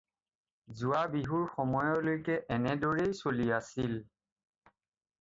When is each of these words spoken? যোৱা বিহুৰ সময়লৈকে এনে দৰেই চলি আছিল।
যোৱা 0.79 1.01
বিহুৰ 1.11 1.43
সময়লৈকে 1.51 2.39
এনে 2.59 2.75
দৰেই 2.87 3.15
চলি 3.23 3.49
আছিল। 3.63 3.99